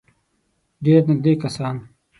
ډېر 0.83 1.01
نېږدې 1.07 1.33
کسان. 1.41 1.75